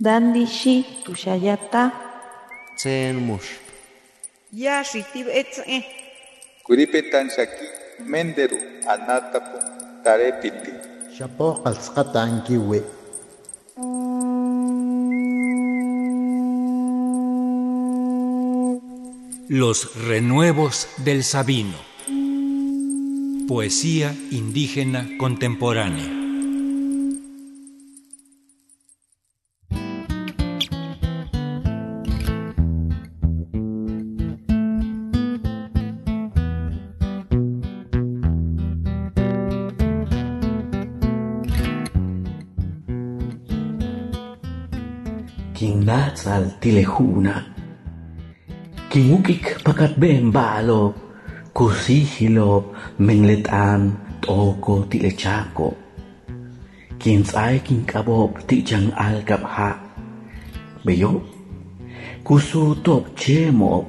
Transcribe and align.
Dandishi 0.00 0.84
tushayata. 1.04 1.92
Tsen 2.76 3.14
mush. 3.16 3.62
Yashi 4.52 5.04
tibetze. 5.12 5.84
Kuripetan 6.66 7.30
shaki 7.30 7.66
menderu 8.02 8.58
anatapu 8.90 9.58
tarepiti. 10.02 10.72
Shapo 11.14 11.62
qalsqatan 11.62 12.42
kiwi. 12.42 12.82
Los 19.48 19.94
renuevos 20.08 20.88
del 21.04 21.22
Sabino. 21.22 21.78
Poesía 23.46 24.12
indígena 24.32 25.06
contemporánea. 25.18 26.23
Kinnatsal 45.84 46.48
tilejuna. 46.64 47.44
Kinukik 48.88 49.60
pakat 49.60 50.00
balo. 50.32 50.96
Kusihilo 51.52 52.72
mengletan 52.96 53.92
toko 54.24 54.88
tilechako. 54.88 55.76
Kinsay 56.96 57.60
kinkabob 57.60 58.32
tijang 58.48 58.96
alkabha. 58.96 59.76
Beyo. 60.88 61.20
Kusutop 62.24 63.12
chemo. 63.20 63.84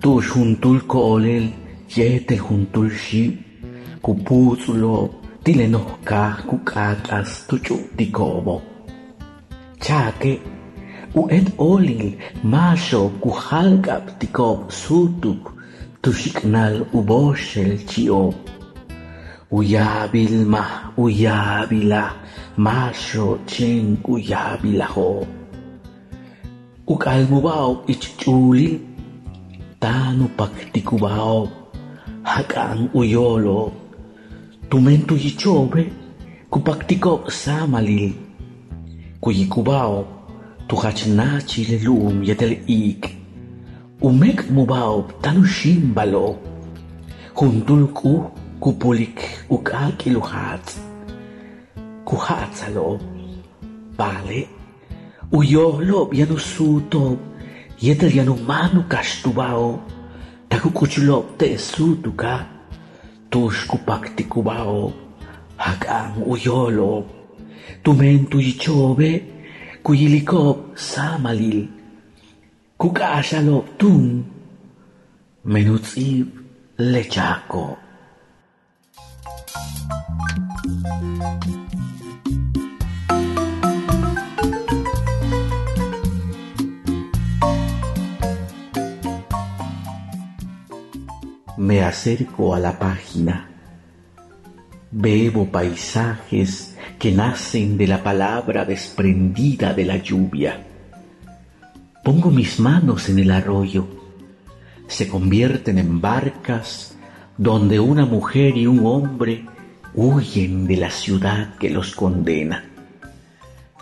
Tu 0.00 0.20
juntul 0.24 0.88
kolel 0.88 1.52
yetel 1.92 2.40
juntul 2.40 2.88
shi. 2.88 3.36
Kuputsulo 4.00 4.96
tilenohka 5.44 6.48
kukatas 6.48 7.44
tuchu 7.44 7.76
tikobo. 7.92 8.62
Chake 9.84 10.55
uet 11.16 11.48
olil 11.58 12.12
masho 12.44 13.08
kuhalgab 13.22 14.04
tikob 14.20 14.68
sutuk 14.68 15.42
tushiknal 16.02 16.84
uboshel 16.92 17.72
chio. 17.88 18.34
Uyabil 19.50 20.44
ma 20.52 20.92
uyabila 20.96 22.02
masho 22.56 23.38
chen 23.46 23.96
uyabila 24.04 24.86
ho. 24.94 25.26
Ukalmubao 26.86 27.84
ichulil 27.86 28.78
tanu 29.80 30.28
paktikubao 30.36 31.48
hakan 32.22 32.88
uyolo 32.94 33.72
tumentu 34.68 35.14
yichobe 35.16 35.82
kupaktiko 36.50 37.24
samalil 37.30 38.12
kuyikubao 39.20 40.15
תוכתשנאצ'י 40.66 41.78
ללום 41.78 42.22
יתלעיק, 42.22 43.06
ומק 44.02 44.50
מובאו 44.50 45.02
תנושים 45.20 45.94
בלו, 45.94 46.36
הונדולקו 47.34 48.30
קופוליק 48.58 49.20
וקה 49.52 49.88
כלוחץ, 50.00 50.80
כוחץ 52.04 52.62
הלו, 52.62 52.98
בעלה, 53.96 54.40
ויו 55.32 55.80
לא 55.80 56.10
ינוסו 56.12 56.80
טוב, 56.88 57.16
יתל 57.82 58.08
ינומנו 58.10 58.82
קשטובאו, 58.88 59.78
תקוקוצ'לו 60.48 61.24
תאסו 61.36 61.94
תוקה, 61.94 62.38
תושקופק 63.28 64.06
תקובאו, 64.14 64.92
הקאם 65.58 66.22
ויולו, 66.22 67.04
תומן 67.82 68.24
תויצ'ובה, 68.24 69.35
kuyilikop 69.86 70.74
samalil 70.74 71.60
kukashalop 72.74 73.66
tun 73.78 74.26
menutzib 75.46 76.26
lechako 76.92 77.78
Me 91.66 91.82
acerco 91.82 92.54
a 92.54 92.58
la 92.60 92.72
página. 92.78 93.36
Bebo 94.92 95.46
paisajes 95.46 96.75
que 96.98 97.12
nacen 97.12 97.76
de 97.76 97.86
la 97.86 98.02
palabra 98.02 98.64
desprendida 98.64 99.74
de 99.74 99.84
la 99.84 99.96
lluvia. 99.98 100.64
Pongo 102.02 102.30
mis 102.30 102.60
manos 102.60 103.08
en 103.08 103.18
el 103.18 103.30
arroyo. 103.30 103.86
Se 104.86 105.08
convierten 105.08 105.78
en 105.78 106.00
barcas 106.00 106.96
donde 107.36 107.80
una 107.80 108.06
mujer 108.06 108.56
y 108.56 108.66
un 108.66 108.86
hombre 108.86 109.44
huyen 109.94 110.66
de 110.66 110.76
la 110.76 110.90
ciudad 110.90 111.56
que 111.56 111.70
los 111.70 111.94
condena. 111.94 112.64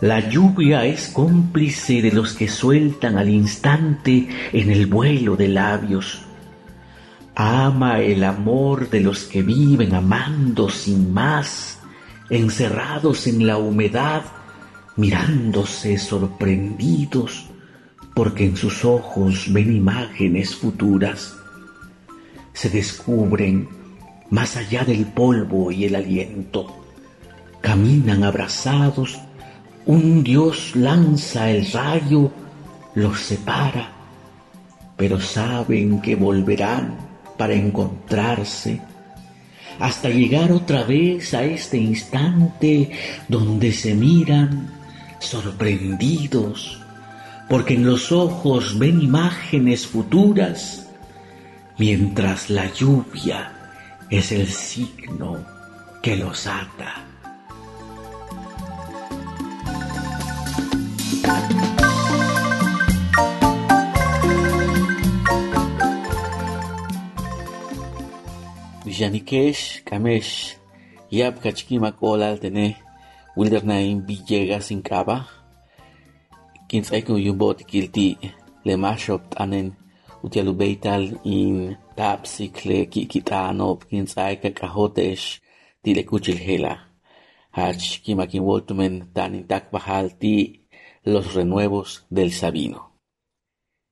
La 0.00 0.28
lluvia 0.28 0.84
es 0.84 1.08
cómplice 1.08 2.02
de 2.02 2.10
los 2.10 2.34
que 2.34 2.48
sueltan 2.48 3.16
al 3.16 3.28
instante 3.28 4.28
en 4.52 4.70
el 4.70 4.86
vuelo 4.86 5.36
de 5.36 5.48
labios. 5.48 6.22
Ama 7.36 8.00
el 8.00 8.24
amor 8.24 8.90
de 8.90 9.00
los 9.00 9.24
que 9.24 9.42
viven 9.42 9.94
amando 9.94 10.68
sin 10.68 11.12
más, 11.12 11.80
encerrados 12.30 13.26
en 13.26 13.46
la 13.46 13.58
humedad, 13.58 14.22
mirándose 14.96 15.98
sorprendidos, 15.98 17.46
porque 18.14 18.44
en 18.44 18.56
sus 18.56 18.84
ojos 18.84 19.52
ven 19.52 19.74
imágenes 19.76 20.54
futuras. 20.54 21.36
Se 22.52 22.70
descubren 22.70 23.68
más 24.30 24.56
allá 24.56 24.84
del 24.84 25.06
polvo 25.06 25.70
y 25.72 25.84
el 25.84 25.96
aliento. 25.96 26.84
Caminan 27.60 28.24
abrazados, 28.24 29.18
un 29.86 30.22
Dios 30.22 30.74
lanza 30.76 31.50
el 31.50 31.70
rayo, 31.72 32.30
los 32.94 33.20
separa, 33.20 33.90
pero 34.96 35.20
saben 35.20 36.00
que 36.00 36.14
volverán 36.14 36.96
para 37.36 37.54
encontrarse, 37.54 38.80
hasta 39.78 40.08
llegar 40.08 40.52
otra 40.52 40.84
vez 40.84 41.34
a 41.34 41.44
este 41.44 41.78
instante 41.78 42.90
donde 43.28 43.72
se 43.72 43.94
miran 43.94 44.70
sorprendidos, 45.18 46.80
porque 47.48 47.74
en 47.74 47.86
los 47.86 48.12
ojos 48.12 48.78
ven 48.78 49.00
imágenes 49.00 49.86
futuras, 49.86 50.88
mientras 51.78 52.50
la 52.50 52.72
lluvia 52.72 53.52
es 54.10 54.32
el 54.32 54.46
signo 54.46 55.38
que 56.02 56.16
los 56.16 56.46
ata. 56.46 57.04
Yanikesh, 69.00 69.82
Kamesh, 69.84 70.54
Yap 71.10 71.40
Kachkima 71.40 71.92
Kolal 71.92 72.38
Tene, 72.40 72.76
Wilder 73.36 73.64
Naim 73.64 74.02
Villegas 74.06 74.70
in 74.70 74.82
Kaba, 74.82 75.26
Kinsaiku 76.68 77.18
Yubot 77.18 77.66
Kilti, 77.66 78.16
Le 78.64 78.74
Mashop 78.76 79.30
Tanen, 79.30 79.74
Utialubeital 80.22 81.20
in 81.24 81.76
Tapsikle 81.96 82.86
Kikitano, 82.88 83.80
Kinsaika 83.80 84.52
Kahotesh, 84.54 85.40
Tile 85.82 86.04
Kuchilhela, 86.04 86.78
Hach 87.50 88.02
Kimakin 88.02 88.42
Voltumen, 88.42 89.12
Tanin 89.12 89.46
Takbahalti, 89.46 90.66
Los 91.04 91.34
Renuevos 91.34 92.06
del 92.10 92.32
Sabino. 92.32 92.92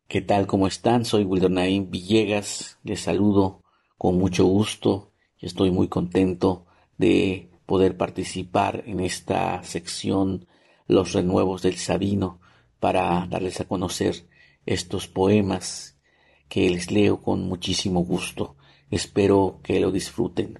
¿Qué 0.06 0.20
tal? 0.20 0.46
¿Cómo 0.46 0.66
están? 0.66 1.04
Soy 1.04 1.24
Wilder 1.24 1.50
Naim 1.50 1.90
Villegas, 1.90 2.78
les 2.84 3.00
saludo 3.00 3.61
con 4.02 4.18
mucho 4.18 4.44
gusto 4.46 5.12
estoy 5.38 5.70
muy 5.70 5.86
contento 5.86 6.66
de 6.98 7.52
poder 7.66 7.96
participar 7.96 8.82
en 8.88 8.98
esta 8.98 9.62
sección 9.62 10.48
Los 10.88 11.12
Renuevos 11.12 11.62
del 11.62 11.76
Sabino 11.76 12.40
para 12.80 13.28
darles 13.30 13.60
a 13.60 13.64
conocer 13.64 14.26
estos 14.66 15.06
poemas 15.06 16.00
que 16.48 16.68
les 16.68 16.90
leo 16.90 17.22
con 17.22 17.44
muchísimo 17.44 18.00
gusto. 18.00 18.56
Espero 18.90 19.60
que 19.62 19.78
lo 19.78 19.92
disfruten. 19.92 20.58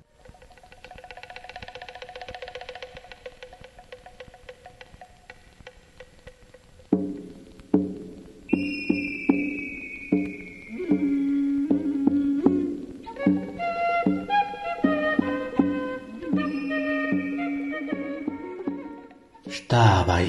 Xtabay. 19.73 20.29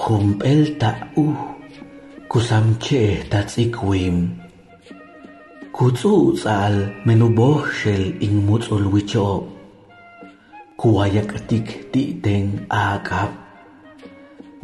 Jumpelta 0.00 0.90
u 1.16 1.24
kusamche 2.28 3.02
tatsikwim. 3.30 4.16
Kutsutsal 5.72 6.74
menuboshel 7.06 8.04
in 8.20 8.34
mutzulwicho. 8.46 9.28
Kuayakatik 10.76 11.66
titen 11.92 12.46
akap. 12.68 13.32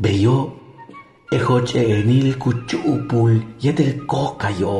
Beyo 0.02 0.38
ejocheenil 1.32 2.28
kuchupul 2.42 3.32
yetel 3.62 3.92
kokayo. 4.10 4.76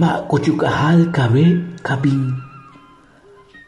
Ma 0.00 0.10
kuchukahal 0.30 1.12
kabe 1.12 1.44
kabin. 1.86 2.49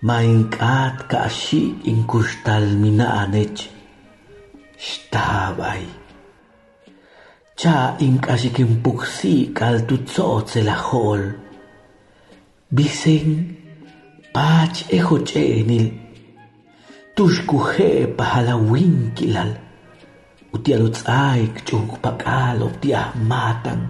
Ma 0.02 0.18
inkat 0.18 1.06
kashi 1.06 1.78
inkustal 1.86 2.74
minaanech. 2.82 3.70
Shtabay. 4.74 5.86
Cha 7.54 7.94
inkashikinpuksi 8.02 9.54
kal 9.54 9.86
tutzotze 9.86 10.66
la 10.66 10.74
hol. 10.74 11.22
Bisen 12.74 13.28
pach 14.34 14.90
ejocheenil. 14.90 15.86
Tushkuhe 17.14 18.10
pahalawin 18.18 19.14
utialutzaik 20.54 21.62
chungpakal 21.62 22.58
optiah 22.66 23.14
matan. 23.30 23.86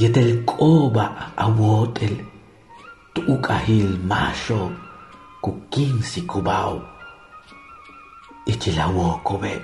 Yetel 0.00 0.42
koba 0.42 1.30
awotel. 1.38 2.14
Tukahil 3.14 4.02
masho 4.10 4.85
kukinsi 5.46 6.20
kubao. 6.22 6.82
Ichilawo 8.46 9.20
kobe. 9.26 9.54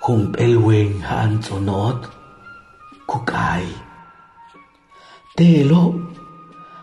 Humpelwen 0.00 1.02
hanzonot 1.02 2.00
kukai. 3.10 3.66
Telo 5.36 5.82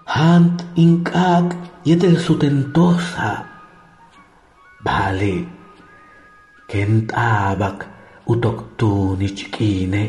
hant 0.06 0.58
inkak 0.76 1.56
yetel 1.88 2.20
sutentosa. 2.26 3.32
Vale. 4.86 5.36
Kentabak 6.68 7.88
utoktu 8.28 9.16
nichkine. 9.20 10.04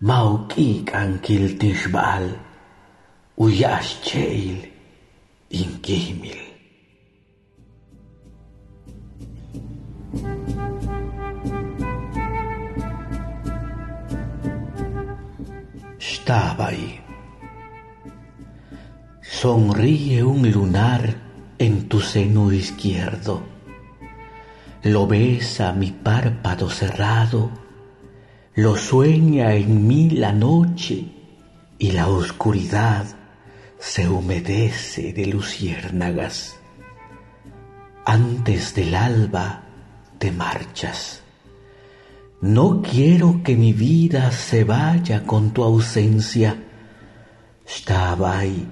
Maukik 0.00 0.94
ankil 0.94 1.58
inkimil. 5.50 6.38
Estaba 15.98 16.68
ahí. 16.68 17.00
Sonríe 19.20 20.22
un 20.22 20.50
lunar 20.50 21.16
en 21.58 21.88
tu 21.88 22.00
seno 22.00 22.52
izquierdo. 22.52 23.42
Lo 24.84 25.06
besa 25.06 25.72
mi 25.72 25.90
párpado 25.90 26.70
cerrado. 26.70 27.50
Lo 28.54 28.76
sueña 28.76 29.54
en 29.54 29.86
mí 29.86 30.10
la 30.10 30.32
noche 30.32 31.06
y 31.78 31.92
la 31.92 32.08
oscuridad 32.08 33.19
se 33.80 34.06
humedece 34.06 35.14
de 35.14 35.26
luciérnagas. 35.26 36.60
Antes 38.04 38.74
del 38.74 38.94
alba 38.94 39.62
te 40.18 40.30
marchas. 40.30 41.22
No 42.42 42.82
quiero 42.82 43.40
que 43.42 43.56
mi 43.56 43.72
vida 43.72 44.30
se 44.32 44.64
vaya 44.64 45.24
con 45.24 45.52
tu 45.52 45.64
ausencia. 45.64 46.62
ahí. 48.26 48.68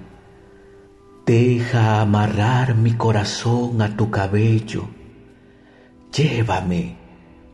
deja 1.25 2.01
amarrar 2.01 2.75
mi 2.75 2.93
corazón 2.93 3.81
a 3.81 3.95
tu 3.95 4.11
cabello. 4.11 4.89
Llévame 6.15 6.97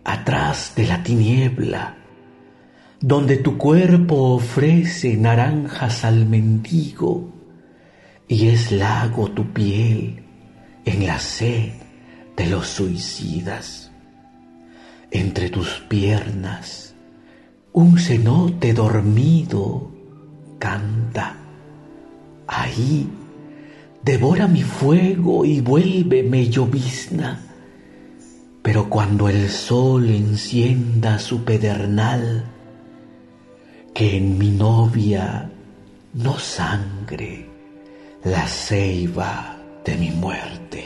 atrás 0.03 0.73
de 0.75 0.87
la 0.87 1.03
tiniebla, 1.03 1.97
donde 2.99 3.37
tu 3.37 3.57
cuerpo 3.57 4.35
ofrece 4.35 5.15
naranjas 5.15 6.03
al 6.03 6.25
mendigo 6.25 7.34
y 8.27 8.47
es 8.47 8.71
lago 8.71 9.29
tu 9.31 9.53
piel 9.53 10.23
en 10.85 11.05
la 11.05 11.19
sed 11.19 11.73
de 12.35 12.47
los 12.47 12.67
suicidas. 12.67 13.91
Entre 15.11 15.49
tus 15.49 15.83
piernas 15.87 16.95
un 17.73 17.99
cenote 17.99 18.73
dormido 18.73 19.91
canta. 20.59 21.35
Ahí 22.47 23.07
devora 24.01 24.47
mi 24.47 24.63
fuego 24.63 25.45
y 25.45 25.61
vuélveme 25.61 26.49
llovizna. 26.49 27.41
Pero 28.61 28.89
cuando 28.89 29.29
el 29.29 29.49
sol 29.49 30.09
encienda 30.09 31.19
su 31.19 31.43
pedernal, 31.43 32.45
que 33.93 34.17
en 34.17 34.37
mi 34.37 34.49
novia 34.49 35.51
no 36.13 36.39
sangre 36.39 37.54
la 38.25 38.47
ceiba 38.47 39.55
de 39.85 39.95
mi 39.97 40.09
muerte. 40.09 40.83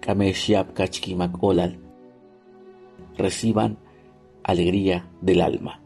Kameshiap 0.00 0.74
Kachkimak 0.74 1.42
Olal 1.42 1.80
reciban 3.16 3.78
alegría 4.44 5.08
del 5.22 5.40
alma. 5.40 5.85